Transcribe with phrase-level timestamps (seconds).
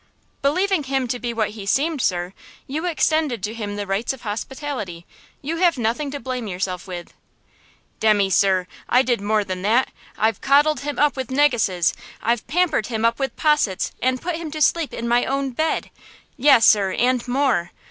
[0.41, 2.33] "Believing him to be what he seemed, sir,
[2.65, 5.05] you extended to him the rights of hospitality;
[5.43, 7.13] you have nothing to blame yourself with!"
[7.99, 9.89] "Demmy, sir, I did more than that!
[10.17, 11.93] I've coddled him up with negusses!
[12.19, 15.91] I've pampered him up with possets and put him to sleep in my own bed!
[16.35, 17.69] Yes, sir–and more!